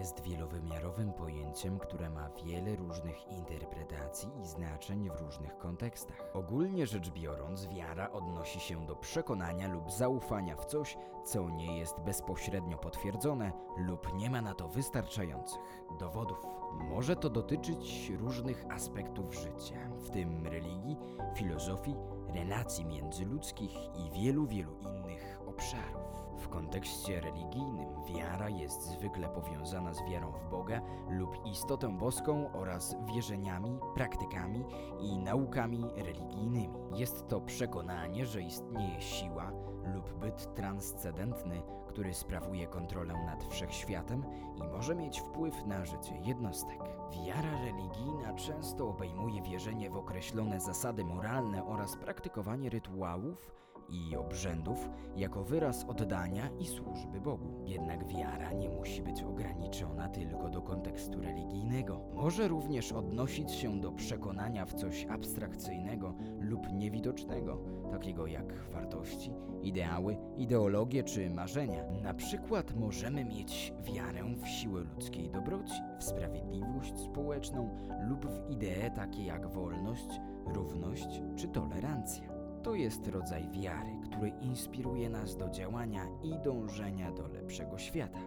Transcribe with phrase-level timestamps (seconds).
[0.00, 6.30] jest wielowymiarowym pojęciem, które ma wiele różnych interpretacji i znaczeń w różnych kontekstach.
[6.34, 12.00] Ogólnie rzecz biorąc, wiara odnosi się do przekonania lub zaufania w coś, co nie jest
[12.00, 15.60] bezpośrednio potwierdzone lub nie ma na to wystarczających
[15.98, 16.46] dowodów.
[16.72, 20.96] Może to dotyczyć różnych aspektów życia, w tym religii,
[21.34, 21.96] filozofii,
[22.34, 26.19] relacji międzyludzkich i wielu, wielu innych obszarów.
[26.40, 30.80] W kontekście religijnym wiara jest zwykle powiązana z wiarą w Boga
[31.10, 34.64] lub istotę boską oraz wierzeniami, praktykami
[35.00, 36.78] i naukami religijnymi.
[36.94, 39.52] Jest to przekonanie, że istnieje siła
[39.94, 44.24] lub byt transcendentny, który sprawuje kontrolę nad wszechświatem
[44.56, 46.78] i może mieć wpływ na życie jednostek.
[47.12, 53.60] Wiara religijna często obejmuje wierzenie w określone zasady moralne oraz praktykowanie rytuałów
[53.92, 57.64] i obrzędów jako wyraz oddania i służby Bogu.
[57.66, 62.00] Jednak wiara nie musi być ograniczona tylko do kontekstu religijnego.
[62.14, 67.60] Może również odnosić się do przekonania w coś abstrakcyjnego lub niewidocznego,
[67.90, 69.32] takiego jak wartości,
[69.62, 71.84] ideały, ideologie czy marzenia.
[72.02, 77.76] Na przykład możemy mieć wiarę w siłę ludzkiej dobroci, w sprawiedliwość społeczną
[78.08, 80.08] lub w idee takie jak wolność,
[80.46, 82.39] równość czy tolerancja.
[82.62, 88.20] To jest rodzaj wiary, który inspiruje nas do działania i dążenia do lepszego świata.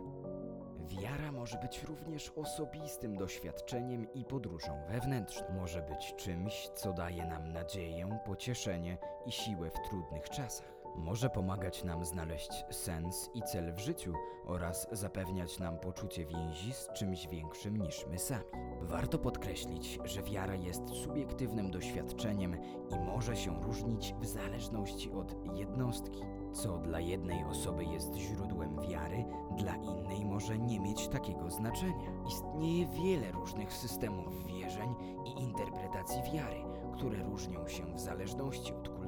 [1.01, 5.47] Wiara może być również osobistym doświadczeniem i podróżą wewnętrzną.
[5.55, 10.72] Może być czymś, co daje nam nadzieję, pocieszenie i siłę w trudnych czasach.
[10.95, 14.13] Może pomagać nam znaleźć sens i cel w życiu
[14.45, 18.43] oraz zapewniać nam poczucie więzi z czymś większym niż my sami.
[18.81, 22.57] Warto podkreślić, że wiara jest subiektywnym doświadczeniem
[22.89, 26.21] i może się różnić w zależności od jednostki.
[26.53, 29.25] Co dla jednej osoby jest źródłem wiary,
[29.57, 32.11] dla innej może nie mieć takiego znaczenia.
[32.27, 39.02] Istnieje wiele różnych systemów wierzeń i interpretacji wiary, które różnią się w zależności od kultury,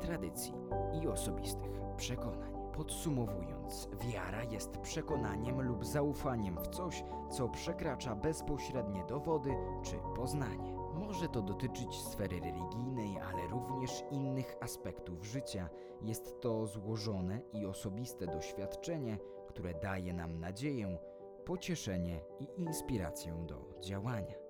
[0.00, 0.54] tradycji
[1.02, 2.56] i osobistych przekonań.
[2.76, 9.50] Podsumowując, wiara jest przekonaniem lub zaufaniem w coś, co przekracza bezpośrednie dowody
[9.82, 10.76] czy poznanie.
[10.94, 15.68] Może to dotyczyć sfery religijnej, ale również innych aspektów życia.
[16.02, 19.18] Jest to złożone i osobiste doświadczenie,
[19.48, 20.98] które daje nam nadzieję,
[21.44, 24.45] pocieszenie i inspirację do działania.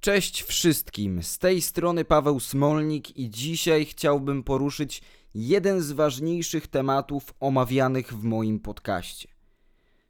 [0.00, 5.02] Cześć wszystkim, z tej strony Paweł Smolnik i dzisiaj chciałbym poruszyć
[5.34, 9.28] jeden z ważniejszych tematów omawianych w moim podcaście.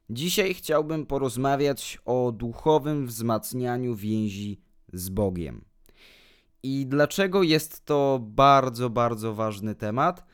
[0.09, 4.61] Dzisiaj chciałbym porozmawiać o duchowym wzmacnianiu więzi
[4.93, 5.65] z Bogiem.
[6.63, 10.25] I dlaczego jest to bardzo, bardzo ważny temat?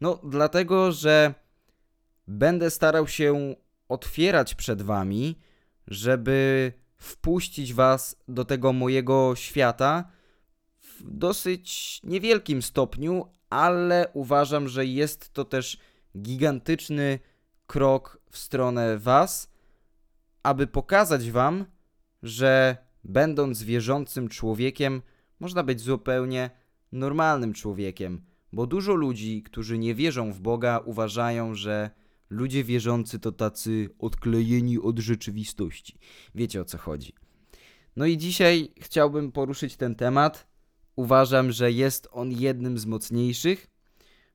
[0.00, 1.34] No, dlatego, że
[2.28, 3.54] będę starał się
[3.88, 5.38] otwierać przed Wami,
[5.86, 10.04] żeby wpuścić Was do tego mojego świata
[10.80, 15.78] w dosyć niewielkim stopniu, ale uważam, że jest to też
[16.18, 17.18] gigantyczny
[17.66, 19.50] krok w stronę Was,
[20.42, 21.64] aby pokazać Wam,
[22.22, 25.02] że będąc wierzącym człowiekiem,
[25.40, 26.50] można być zupełnie
[26.92, 31.90] normalnym człowiekiem, bo dużo ludzi, którzy nie wierzą w Boga, uważają, że
[32.30, 35.98] ludzie wierzący to tacy odklejeni od rzeczywistości.
[36.34, 37.12] Wiecie o co chodzi.
[37.96, 40.46] No i dzisiaj chciałbym poruszyć ten temat.
[40.96, 43.66] Uważam, że jest on jednym z mocniejszych.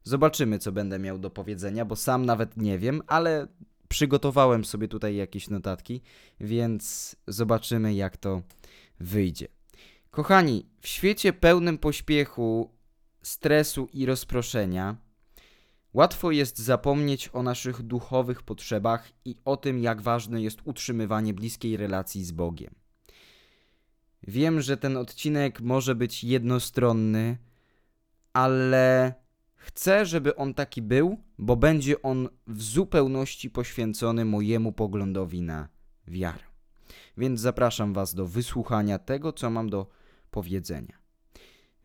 [0.03, 3.47] Zobaczymy, co będę miał do powiedzenia, bo sam nawet nie wiem, ale
[3.88, 6.01] przygotowałem sobie tutaj jakieś notatki,
[6.39, 8.41] więc zobaczymy, jak to
[9.00, 9.47] wyjdzie.
[10.11, 12.72] Kochani, w świecie pełnym pośpiechu,
[13.22, 14.97] stresu i rozproszenia,
[15.95, 21.78] łatwo jest zapomnieć o naszych duchowych potrzebach i o tym, jak ważne jest utrzymywanie bliskiej
[21.78, 22.75] relacji z Bogiem.
[24.28, 27.37] Wiem, że ten odcinek może być jednostronny,
[28.34, 29.14] ale
[29.55, 35.67] chcę, żeby on taki był, bo będzie on w zupełności poświęcony mojemu poglądowi na
[36.08, 36.43] wiarę.
[37.17, 39.87] Więc zapraszam Was do wysłuchania tego, co mam do
[40.31, 40.97] powiedzenia.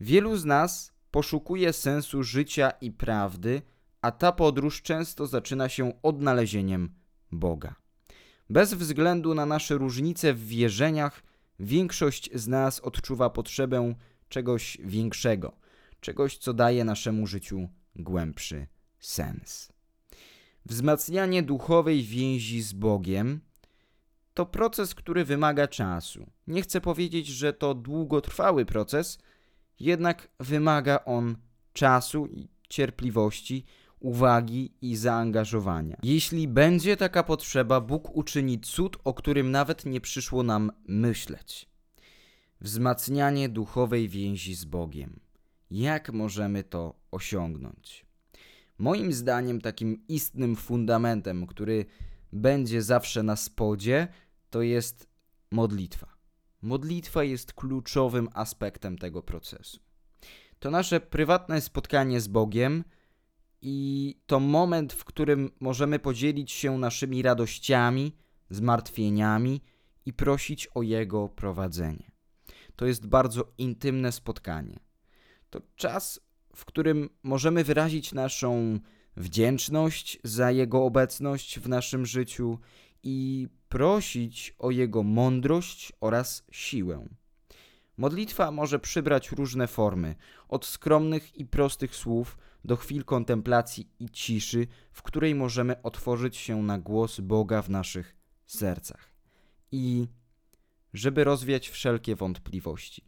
[0.00, 3.62] Wielu z nas poszukuje sensu życia i prawdy,
[4.02, 6.94] a ta podróż często zaczyna się odnalezieniem
[7.32, 7.74] Boga.
[8.50, 11.22] Bez względu na nasze różnice w wierzeniach,
[11.60, 13.94] większość z nas odczuwa potrzebę
[14.28, 15.56] czegoś większego,
[16.00, 18.66] czegoś, co daje naszemu życiu głębszy
[18.98, 19.72] sens.
[20.66, 23.40] Wzmacnianie duchowej więzi z Bogiem
[24.34, 26.30] to proces, który wymaga czasu.
[26.46, 29.18] Nie chcę powiedzieć, że to długotrwały proces,
[29.80, 31.36] jednak wymaga on
[31.72, 33.64] czasu i cierpliwości,
[34.00, 35.96] uwagi i zaangażowania.
[36.02, 41.68] Jeśli będzie taka potrzeba, Bóg uczyni cud, o którym nawet nie przyszło nam myśleć.
[42.60, 45.20] Wzmacnianie duchowej więzi z Bogiem.
[45.70, 48.06] Jak możemy to osiągnąć?
[48.78, 51.86] Moim zdaniem, takim istnym fundamentem, który
[52.32, 54.08] będzie zawsze na spodzie,
[54.50, 55.06] to jest
[55.50, 56.06] modlitwa.
[56.62, 59.80] Modlitwa jest kluczowym aspektem tego procesu.
[60.58, 62.84] To nasze prywatne spotkanie z Bogiem
[63.62, 68.16] i to moment, w którym możemy podzielić się naszymi radościami,
[68.50, 69.60] zmartwieniami
[70.06, 72.10] i prosić o Jego prowadzenie.
[72.76, 74.80] To jest bardzo intymne spotkanie.
[75.50, 76.20] To czas,
[76.56, 78.78] w którym możemy wyrazić naszą
[79.16, 82.58] wdzięczność za Jego obecność w naszym życiu
[83.02, 87.08] i prosić o Jego mądrość oraz siłę.
[87.96, 90.14] Modlitwa może przybrać różne formy,
[90.48, 96.62] od skromnych i prostych słów do chwil kontemplacji i ciszy, w której możemy otworzyć się
[96.62, 98.16] na głos Boga w naszych
[98.46, 99.12] sercach.
[99.72, 100.08] I
[100.92, 103.04] żeby rozwiać wszelkie wątpliwości.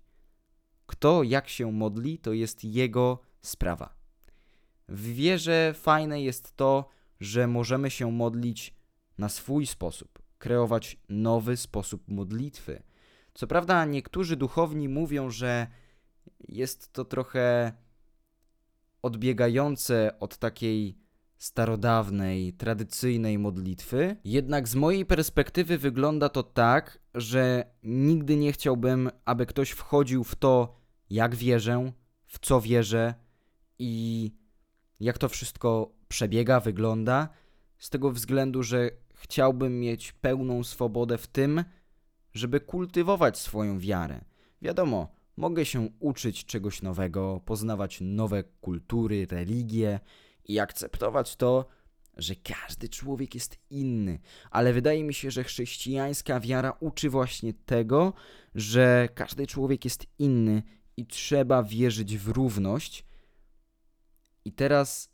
[0.87, 3.95] Kto jak się modli, to jest jego sprawa.
[4.89, 6.89] W wierze fajne jest to,
[7.21, 8.75] że możemy się modlić
[9.19, 12.83] na swój sposób, kreować nowy sposób modlitwy.
[13.35, 15.67] Co prawda, niektórzy duchowni mówią, że
[16.49, 17.73] jest to trochę
[19.03, 20.99] odbiegające od takiej
[21.39, 24.17] starodawnej, tradycyjnej modlitwy.
[24.25, 30.35] Jednak z mojej perspektywy wygląda to tak, że nigdy nie chciałbym, aby ktoś wchodził w
[30.35, 30.77] to,
[31.11, 31.93] jak wierzę,
[32.27, 33.15] w co wierzę
[33.79, 34.33] i
[35.01, 37.29] jak to wszystko przebiega, wygląda,
[37.79, 41.65] z tego względu, że chciałbym mieć pełną swobodę w tym,
[42.35, 44.25] żeby kultywować swoją wiarę.
[44.63, 50.01] Wiadomo, mogę się uczyć czegoś nowego, poznawać nowe kultury, religie
[50.45, 51.67] i akceptować to,
[52.17, 54.19] że każdy człowiek jest inny,
[54.51, 58.13] ale wydaje mi się, że chrześcijańska wiara uczy właśnie tego,
[58.55, 60.63] że każdy człowiek jest inny
[60.97, 63.05] i trzeba wierzyć w równość.
[64.45, 65.11] I teraz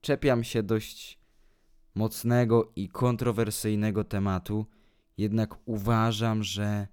[0.00, 1.18] czepiam się dość
[1.94, 4.66] mocnego i kontrowersyjnego tematu,
[5.20, 6.88] jednak uważam, że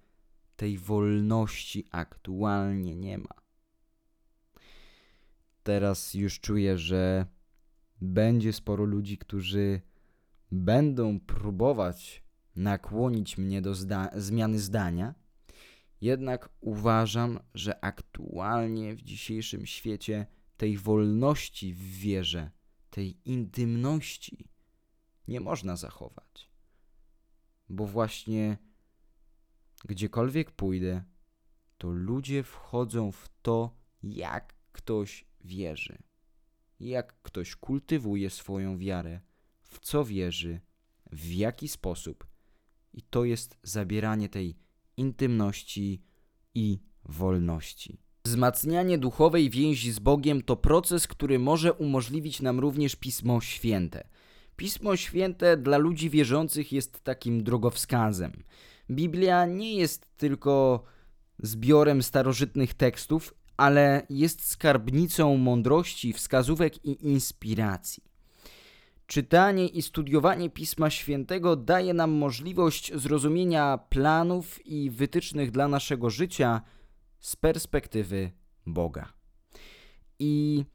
[0.55, 3.35] tej wolności aktualnie nie ma.
[5.63, 7.25] Teraz już czuję, że
[8.01, 9.81] będzie sporo ludzi, którzy
[10.51, 12.23] będą próbować
[12.55, 15.13] nakłonić mnie do zda zmiany zdania
[16.01, 20.25] jednak uważam, że aktualnie w dzisiejszym świecie
[20.57, 22.51] tej wolności w wierze,
[22.89, 24.49] tej intymności
[25.27, 26.49] nie można zachować.
[27.69, 28.57] Bo właśnie
[29.85, 31.03] gdziekolwiek pójdę,
[31.77, 35.97] to ludzie wchodzą w to, jak ktoś wierzy,
[36.79, 39.21] jak ktoś kultywuje swoją wiarę,
[39.63, 40.59] w co wierzy,
[41.11, 42.27] w jaki sposób.
[42.93, 44.55] I to jest zabieranie tej
[44.97, 46.01] intymności
[46.55, 47.99] i wolności.
[48.25, 54.07] Wzmacnianie duchowej więzi z Bogiem to proces, który może umożliwić nam również Pismo Święte.
[54.57, 58.43] Pismo Święte dla ludzi wierzących jest takim drogowskazem.
[58.89, 60.83] Biblia nie jest tylko
[61.39, 68.03] zbiorem starożytnych tekstów, ale jest skarbnicą mądrości, wskazówek i inspiracji.
[69.07, 76.61] Czytanie i studiowanie Pisma Świętego daje nam możliwość zrozumienia planów i wytycznych dla naszego życia
[77.19, 78.31] z perspektywy
[78.65, 79.13] Boga.
[80.19, 80.65] I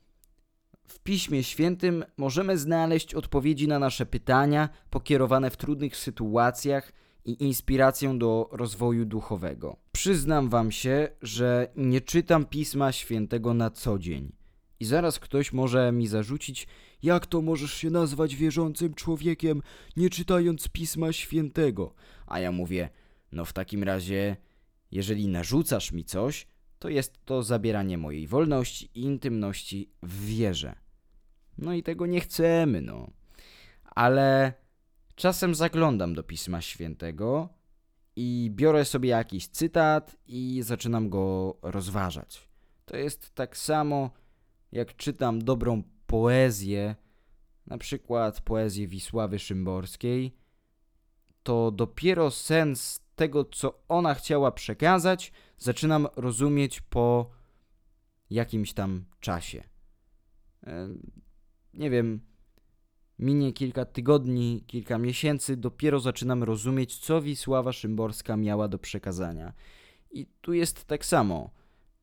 [0.93, 6.93] w Piśmie Świętym możemy znaleźć odpowiedzi na nasze pytania pokierowane w trudnych sytuacjach
[7.25, 9.77] i inspirację do rozwoju duchowego.
[9.93, 14.33] Przyznam Wam się, że nie czytam Pisma Świętego na co dzień.
[14.81, 16.67] I zaraz ktoś może mi zarzucić,
[17.03, 19.63] jak to możesz się nazwać wierzącym człowiekiem,
[19.97, 21.95] nie czytając Pisma Świętego?
[22.27, 22.91] A ja mówię,
[23.33, 24.37] no w takim razie,
[24.91, 26.47] jeżeli narzucasz mi coś,
[26.79, 30.82] to jest to zabieranie mojej wolności i intymności w wierze.
[31.59, 33.11] No i tego nie chcemy, no.
[33.85, 34.53] Ale
[35.15, 37.49] czasem zaglądam do Pisma Świętego
[38.17, 42.49] i biorę sobie jakiś cytat i zaczynam go rozważać.
[42.85, 44.11] To jest tak samo,
[44.73, 46.95] jak czytam dobrą poezję,
[47.67, 50.37] na przykład poezję Wisławy Szymborskiej,
[51.43, 57.31] to dopiero sens tego, co ona chciała przekazać, zaczynam rozumieć po
[58.31, 59.65] jakimś tam czasie.
[61.75, 62.21] Nie wiem,
[63.19, 69.53] minie kilka tygodni, kilka miesięcy, dopiero zaczynam rozumieć, co Wisława Szymborska miała do przekazania.
[70.11, 71.51] I tu jest tak samo.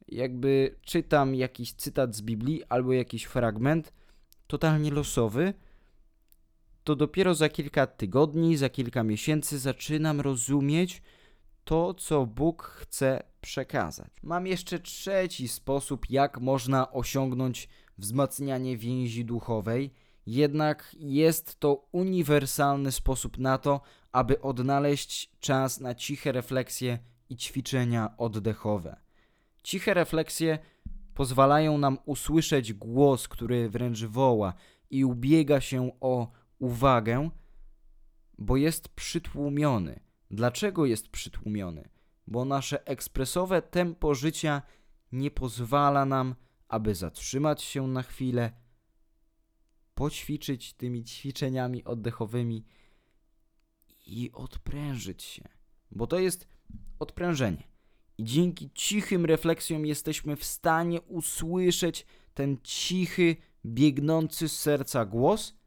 [0.07, 3.93] Jakby czytam jakiś cytat z Biblii albo jakiś fragment
[4.47, 5.53] totalnie losowy,
[6.83, 11.01] to dopiero za kilka tygodni, za kilka miesięcy zaczynam rozumieć
[11.69, 14.11] to, co Bóg chce przekazać.
[14.23, 19.93] Mam jeszcze trzeci sposób, jak można osiągnąć wzmacnianie więzi duchowej,
[20.25, 26.99] jednak jest to uniwersalny sposób na to, aby odnaleźć czas na ciche refleksje
[27.29, 28.95] i ćwiczenia oddechowe.
[29.63, 30.59] Ciche refleksje
[31.13, 34.53] pozwalają nam usłyszeć głos, który wręcz woła
[34.89, 37.29] i ubiega się o uwagę,
[38.37, 40.08] bo jest przytłumiony.
[40.31, 41.89] Dlaczego jest przytłumiony?
[42.27, 44.61] Bo nasze ekspresowe tempo życia
[45.11, 46.35] nie pozwala nam,
[46.67, 48.51] aby zatrzymać się na chwilę,
[49.95, 52.65] poćwiczyć tymi ćwiczeniami oddechowymi
[54.05, 55.43] i odprężyć się.
[55.91, 56.47] Bo to jest
[56.99, 57.63] odprężenie.
[58.17, 65.58] I dzięki cichym refleksjom jesteśmy w stanie usłyszeć ten cichy, biegnący z serca głos,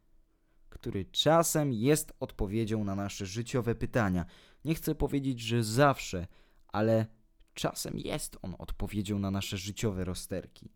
[0.82, 4.24] który czasem jest odpowiedzią na nasze życiowe pytania.
[4.64, 6.26] Nie chcę powiedzieć, że zawsze,
[6.68, 7.06] ale
[7.54, 10.70] czasem jest on odpowiedzią na nasze życiowe rozterki.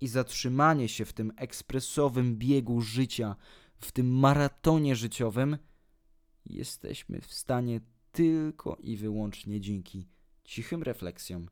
[0.00, 3.36] I zatrzymanie się w tym ekspresowym biegu życia,
[3.78, 5.58] w tym maratonie życiowym,
[6.46, 7.80] jesteśmy w stanie
[8.12, 10.08] tylko i wyłącznie dzięki
[10.44, 11.48] cichym refleksjom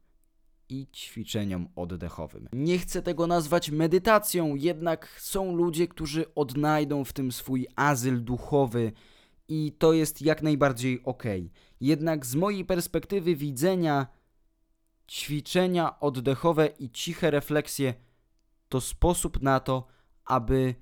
[0.69, 2.49] i ćwiczeniom oddechowym.
[2.53, 8.93] Nie chcę tego nazwać medytacją, jednak są ludzie, którzy odnajdą w tym swój azyl duchowy
[9.49, 11.23] i to jest jak najbardziej ok.
[11.81, 14.07] Jednak z mojej perspektywy widzenia,
[15.11, 17.95] ćwiczenia oddechowe i ciche refleksje
[18.69, 19.87] to sposób na to,
[20.25, 20.75] aby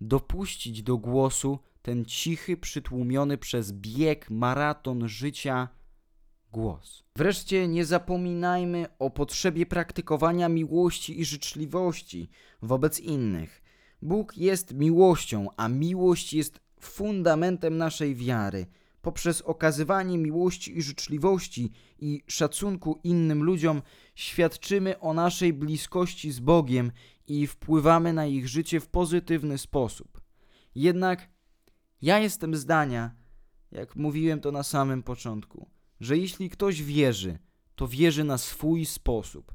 [0.00, 5.68] dopuścić do głosu ten cichy, przytłumiony przez bieg, maraton życia
[6.54, 7.04] głos.
[7.16, 12.30] Wreszcie nie zapominajmy o potrzebie praktykowania miłości i życzliwości
[12.62, 13.62] wobec innych.
[14.02, 18.66] Bóg jest miłością, a miłość jest fundamentem naszej wiary.
[19.02, 23.82] Poprzez okazywanie miłości i życzliwości i szacunku innym ludziom
[24.14, 26.92] świadczymy o naszej bliskości z Bogiem
[27.26, 30.20] i wpływamy na ich życie w pozytywny sposób.
[30.74, 31.28] Jednak
[32.02, 33.14] ja jestem zdania,
[33.72, 35.73] jak mówiłem to na samym początku,
[36.04, 37.38] że jeśli ktoś wierzy,
[37.74, 39.54] to wierzy na swój sposób.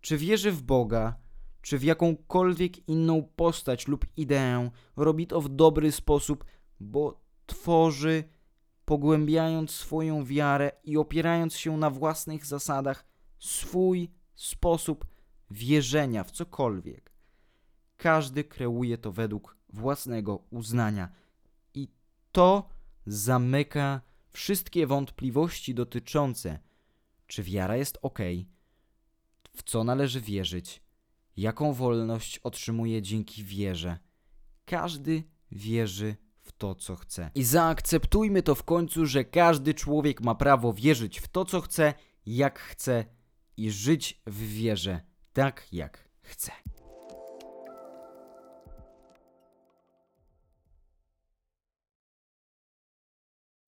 [0.00, 1.14] Czy wierzy w Boga,
[1.62, 6.44] czy w jakąkolwiek inną postać lub ideę, robi to w dobry sposób,
[6.80, 8.24] bo tworzy,
[8.84, 13.04] pogłębiając swoją wiarę i opierając się na własnych zasadach,
[13.38, 15.06] swój sposób
[15.50, 17.12] wierzenia w cokolwiek.
[17.96, 21.08] Każdy kreuje to według własnego uznania.
[21.74, 21.88] I
[22.32, 22.68] to
[23.06, 24.00] zamyka
[24.32, 26.58] wszystkie wątpliwości dotyczące,
[27.26, 28.18] czy wiara jest ok,
[29.56, 30.82] w co należy wierzyć,
[31.36, 33.98] jaką wolność otrzymuje dzięki wierze.
[34.64, 37.30] Każdy wierzy w to, co chce.
[37.34, 41.94] I zaakceptujmy to w końcu, że każdy człowiek ma prawo wierzyć w to, co chce,
[42.26, 43.04] jak chce
[43.56, 45.00] i żyć w wierze
[45.32, 46.52] tak, jak chce.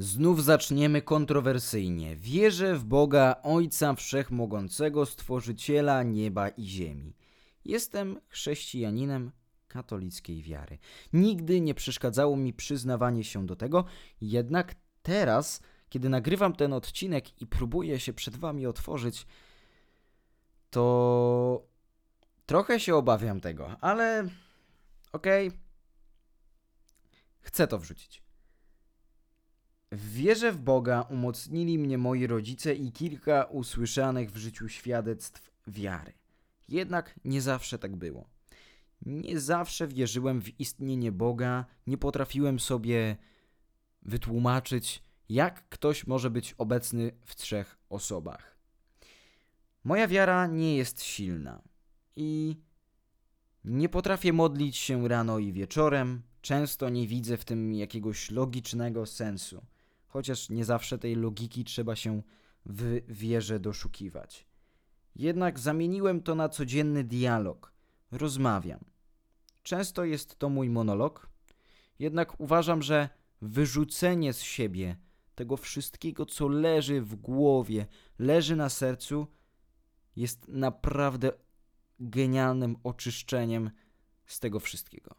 [0.04, 2.16] Znów zaczniemy kontrowersyjnie.
[2.16, 7.16] Wierzę w Boga Ojca Wszechmogącego, Stworzyciela nieba i ziemi.
[7.64, 9.32] Jestem chrześcijaninem
[9.68, 10.78] katolickiej wiary.
[11.12, 13.84] Nigdy nie przeszkadzało mi przyznawanie się do tego,
[14.20, 19.26] jednak teraz, kiedy nagrywam ten odcinek i próbuję się przed Wami otworzyć,
[20.70, 21.66] to
[22.46, 24.28] trochę się obawiam tego, ale
[25.12, 25.60] okej, okay.
[27.40, 28.23] chcę to wrzucić.
[29.94, 36.12] W wierze w Boga umocnili mnie moi rodzice i kilka usłyszanych w życiu świadectw wiary.
[36.68, 38.28] Jednak nie zawsze tak było.
[39.06, 43.16] Nie zawsze wierzyłem w istnienie Boga, nie potrafiłem sobie
[44.02, 48.56] wytłumaczyć, jak ktoś może być obecny w trzech osobach.
[49.84, 51.62] Moja wiara nie jest silna
[52.16, 52.56] i
[53.64, 59.73] nie potrafię modlić się rano i wieczorem, często nie widzę w tym jakiegoś logicznego sensu
[60.14, 62.22] chociaż nie zawsze tej logiki trzeba się
[62.66, 64.46] w wierze doszukiwać.
[65.16, 67.72] Jednak zamieniłem to na codzienny dialog.
[68.10, 68.84] Rozmawiam.
[69.62, 71.28] Często jest to mój monolog,
[71.98, 73.08] jednak uważam, że
[73.42, 74.96] wyrzucenie z siebie
[75.34, 77.86] tego wszystkiego, co leży w głowie,
[78.18, 79.26] leży na sercu,
[80.16, 81.32] jest naprawdę
[82.00, 83.70] genialnym oczyszczeniem
[84.26, 85.14] z tego wszystkiego.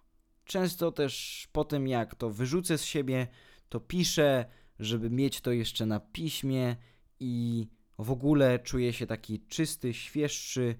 [0.46, 3.28] często też po tym, jak to wyrzucę z siebie,
[3.70, 4.46] to piszę,
[4.80, 6.76] żeby mieć to jeszcze na piśmie
[7.20, 7.68] i
[8.00, 10.76] w ogóle czuję się taki czysty, świeższy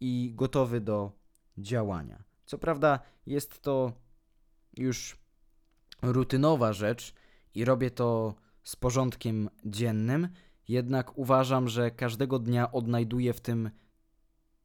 [0.00, 1.12] i gotowy do
[1.58, 2.22] działania.
[2.46, 3.92] Co prawda jest to
[4.76, 5.16] już
[6.02, 7.14] rutynowa rzecz
[7.54, 10.28] i robię to z porządkiem dziennym,
[10.68, 13.70] jednak uważam, że każdego dnia odnajduję w tym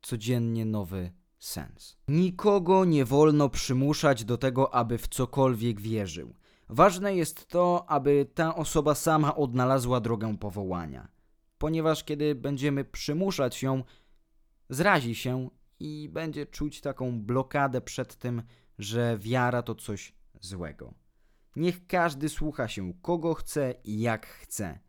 [0.01, 1.97] codziennie nowy sens.
[2.07, 6.35] Nikogo nie wolno przymuszać do tego, aby w cokolwiek wierzył.
[6.69, 11.07] Ważne jest to, aby ta osoba sama odnalazła drogę powołania,
[11.57, 13.83] ponieważ kiedy będziemy przymuszać ją,
[14.69, 18.43] zrazi się i będzie czuć taką blokadę przed tym,
[18.79, 20.93] że wiara to coś złego.
[21.55, 24.79] Niech każdy słucha się kogo chce i jak chce.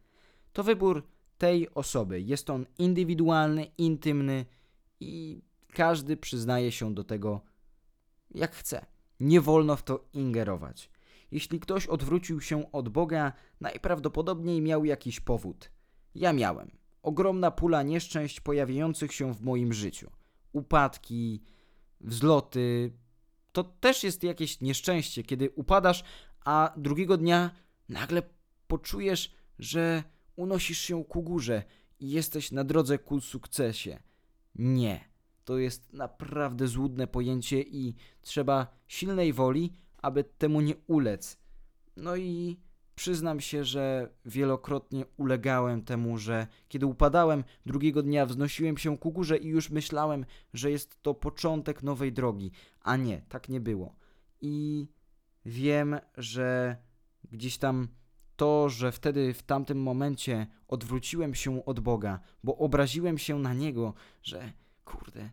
[0.53, 1.07] To wybór
[1.39, 2.21] tej osoby.
[2.21, 4.47] Jest on indywidualny, intymny
[5.01, 5.43] i
[5.73, 7.41] każdy przyznaje się do tego
[8.35, 8.87] jak chce.
[9.21, 10.91] Nie wolno w to ingerować.
[11.37, 15.71] Jeśli ktoś odwrócił się od Boga, najprawdopodobniej miał jakiś powód.
[16.15, 16.71] Ja miałem.
[17.03, 20.11] Ogromna pula nieszczęść pojawiających się w moim życiu.
[20.53, 21.43] Upadki,
[22.01, 22.93] wzloty.
[23.53, 26.05] To też jest jakieś nieszczęście, kiedy upadasz,
[26.45, 27.51] a drugiego dnia
[27.89, 28.23] nagle
[28.67, 30.03] poczujesz, że
[30.37, 31.63] unosisz się ku górze
[32.01, 33.99] i jesteś na drodze ku sukcesie.
[34.55, 35.05] Nie.
[35.45, 39.73] To jest naprawdę złudne pojęcie i trzeba silnej woli,
[40.07, 41.39] aby temu nie ulec.
[41.97, 42.57] No i
[42.95, 49.37] przyznam się, że wielokrotnie ulegałem temu, że kiedy upadałem, drugiego dnia wznosiłem się ku górze
[49.37, 53.95] i już myślałem, że jest to początek nowej drogi, a nie, tak nie było.
[54.41, 54.87] I
[55.45, 56.77] wiem, że
[57.33, 57.89] gdzieś tam
[58.37, 63.95] to, że wtedy w tamtym momencie odwróciłem się od Boga, bo obraziłem się na Niego,
[64.23, 64.53] że
[64.85, 65.31] kurde,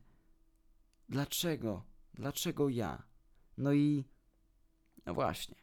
[1.10, 1.84] dlaczego?
[2.14, 3.04] Dlaczego ja?
[3.58, 4.06] No i
[5.06, 5.56] no właśnie.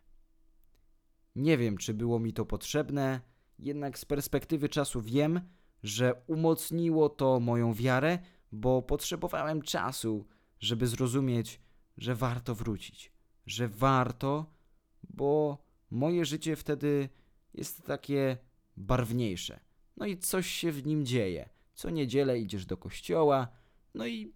[1.36, 3.20] Nie wiem, czy było mi to potrzebne,
[3.58, 5.40] jednak z perspektywy czasu wiem,
[5.82, 8.18] że umocniło to moją wiarę,
[8.52, 10.26] bo potrzebowałem czasu,
[10.60, 11.60] żeby zrozumieć,
[11.96, 13.12] że warto wrócić,
[13.46, 14.54] że warto,
[15.02, 15.58] bo
[15.90, 17.08] moje życie wtedy
[17.54, 18.38] jest takie
[18.76, 19.60] barwniejsze.
[19.96, 21.48] No i coś się w nim dzieje.
[21.74, 23.48] Co niedzielę idziesz do kościoła,
[23.94, 24.32] no i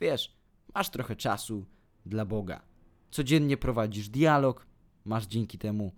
[0.00, 0.36] wiesz,
[0.74, 1.66] masz trochę czasu
[2.06, 2.71] dla Boga.
[3.12, 4.66] Codziennie prowadzisz dialog,
[5.04, 5.92] masz dzięki temu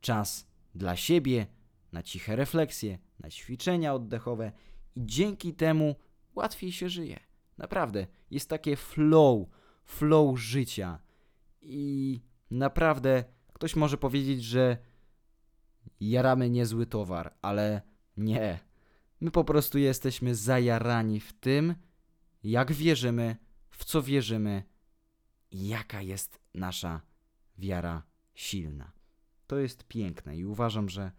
[0.00, 1.46] czas dla siebie,
[1.92, 4.52] na ciche refleksje, na ćwiczenia oddechowe
[4.94, 5.96] i dzięki temu
[6.34, 7.20] łatwiej się żyje.
[7.58, 9.48] Naprawdę, jest takie flow,
[9.84, 10.98] flow życia.
[11.62, 14.78] I naprawdę ktoś może powiedzieć, że
[16.00, 17.82] jaramy niezły towar, ale
[18.16, 18.58] nie.
[19.20, 21.74] My po prostu jesteśmy zajarani w tym,
[22.42, 23.36] jak wierzymy,
[23.70, 24.62] w co wierzymy
[25.50, 27.00] i jaka jest nasza
[27.58, 28.02] wiara
[28.34, 28.92] silna.
[29.46, 31.12] To jest piękne i uważam, że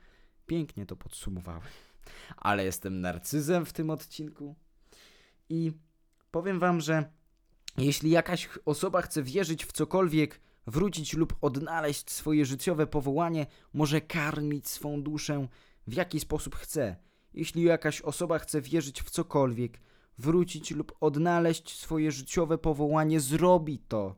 [0.46, 1.62] pięknie to podsumowałem.
[2.38, 4.56] Ale jestem narcyzem w tym odcinku
[5.50, 5.72] i
[6.32, 7.12] powiem wam, że
[7.78, 14.70] jeśli jakaś osoba chce wierzyć w cokolwiek, wrócić lub odnaleźć swoje życiowe powołanie, może karmić
[14.70, 15.48] swą duszę
[15.88, 16.96] w jaki sposób chce.
[17.34, 19.80] Jeśli jakaś osoba chce wierzyć w cokolwiek,
[20.18, 24.16] wrócić lub odnaleźć swoje życiowe powołanie, zrobi to.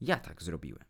[0.00, 0.84] Ja tak zrobiłem.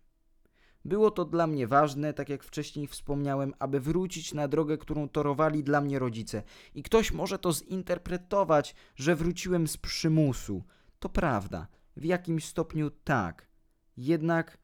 [0.84, 5.64] Było to dla mnie ważne, tak jak wcześniej wspomniałem, aby wrócić na drogę, którą torowali
[5.64, 6.42] dla mnie rodzice.
[6.74, 10.64] I ktoś może to zinterpretować, że wróciłem z przymusu.
[10.98, 13.48] To prawda, w jakimś stopniu tak.
[13.96, 14.58] Jednak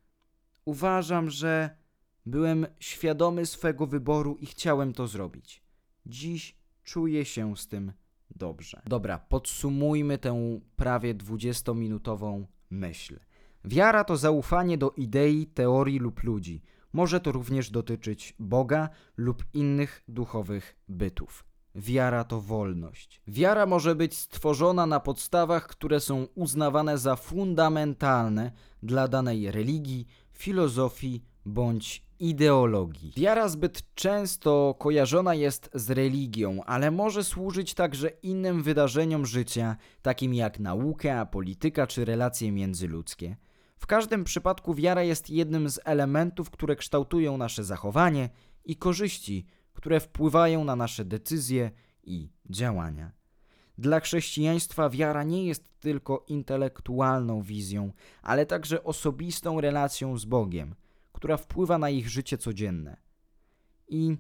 [0.65, 1.77] uważam, że
[2.27, 5.63] byłem świadomy swego wyboru i chciałem to zrobić.
[6.07, 7.93] Dziś czuję się z tym
[8.31, 8.83] dobrze.
[8.87, 13.19] Dobra, podsumujmy tę prawie 20-minutową myśl.
[13.67, 16.63] Wiara to zaufanie do idei, teorii lub ludzi.
[16.93, 21.45] Może to również dotyczyć Boga lub innych duchowych bytów.
[21.75, 23.21] Wiara to wolność.
[23.29, 28.53] Wiara może być stworzona na podstawach, które są uznawane za fundamentalne
[28.83, 33.13] dla danej religii, filozofii bądź ideologii.
[33.17, 40.35] Wiara zbyt często kojarzona jest z religią, ale może służyć także innym wydarzeniom życia, takim
[40.35, 43.37] jak nauka, polityka czy relacje międzyludzkie.
[43.79, 48.29] W każdym przypadku wiara jest jednym z elementów, które kształtują nasze zachowanie
[48.65, 51.71] i korzyści, które wpływają na nasze decyzje
[52.03, 53.13] i działania.
[53.79, 60.75] Dla chrześcijaństwa wiara nie jest tylko intelektualną wizją, ale także osobistą relacją z Bogiem,
[61.13, 62.97] która wpływa na ich życie codzienne.
[63.89, 64.17] I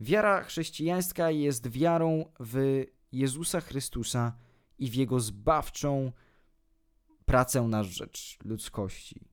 [0.00, 4.32] wiara chrześcijańska jest wiarą w Jezusa Chrystusa
[4.78, 6.12] i w Jego zbawczą
[7.30, 9.28] pracę na rzecz ludzkości.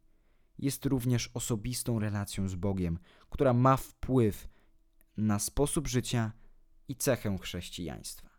[0.59, 4.49] jest również osobistą relacją z Bogiem, która ma wpływ
[5.17, 6.31] na sposób życia
[6.87, 8.29] i cechę chrześcijaństwa.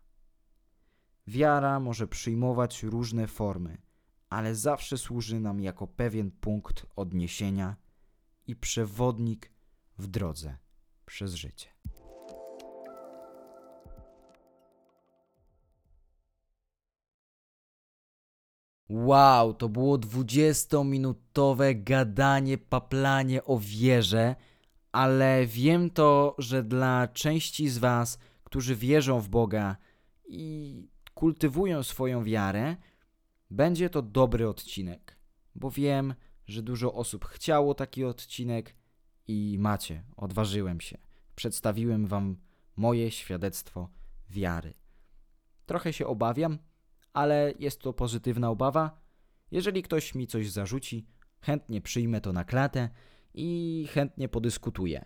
[1.27, 3.81] Wiara może przyjmować różne formy,
[4.29, 7.75] ale zawsze służy nam jako pewien punkt odniesienia
[8.47, 9.51] i przewodnik
[9.97, 10.57] w drodze
[11.05, 11.69] przez życie.
[18.89, 24.35] Wow, to było 20-minutowe gadanie, paplanie o wierze,
[24.91, 29.77] ale wiem to, że dla części z Was, którzy wierzą w Boga
[30.27, 32.75] i kultywują swoją wiarę,
[33.51, 35.17] będzie to dobry odcinek,
[35.55, 36.13] bo wiem,
[36.47, 38.75] że dużo osób chciało taki odcinek
[39.27, 40.97] i macie, odważyłem się.
[41.35, 42.37] Przedstawiłem Wam
[42.75, 43.89] moje świadectwo
[44.29, 44.73] wiary.
[45.65, 46.57] Trochę się obawiam,
[47.13, 48.99] ale jest to pozytywna obawa.
[49.51, 51.05] Jeżeli ktoś mi coś zarzuci,
[51.41, 52.89] chętnie przyjmę to na klatę
[53.33, 55.05] i chętnie podyskutuję.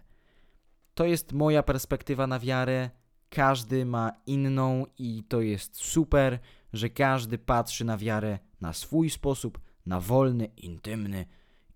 [0.93, 2.89] To jest moja perspektywa na wiarę.
[3.29, 6.39] Każdy ma inną i to jest super,
[6.73, 11.25] że każdy patrzy na wiarę na swój sposób, na wolny, intymny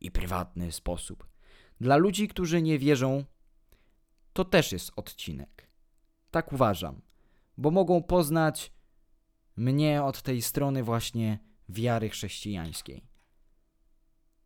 [0.01, 1.27] i prywatny sposób.
[1.81, 3.23] Dla ludzi, którzy nie wierzą,
[4.33, 5.69] to też jest odcinek.
[6.31, 7.01] Tak uważam,
[7.57, 8.71] bo mogą poznać
[9.57, 11.39] mnie od tej strony właśnie
[11.69, 13.03] wiary chrześcijańskiej.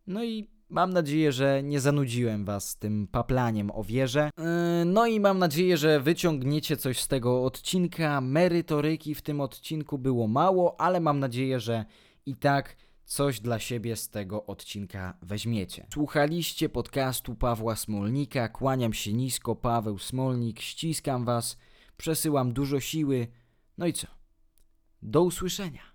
[0.08, 4.30] No i mam nadzieję, że nie zanudziłem was tym paplaniem o wierze.
[4.38, 8.21] Yy, No i mam nadzieję, że wyciągniecie coś z tego odcinka.
[8.21, 11.86] Merytoryki w tym odcinku było mało, ale mam nadzieję, że
[12.26, 15.88] i tak coś dla siebie z tego odcinka weźmiecie.
[15.93, 18.50] Słuchaliście podcastu Pawła Smolnika.
[18.50, 20.60] Kłaniam się nisko, Paweł Smolnik.
[20.60, 21.58] Ściskam was,
[21.97, 23.28] przesyłam dużo siły.
[23.78, 24.21] No i co?
[25.02, 25.90] Do usłyszenia.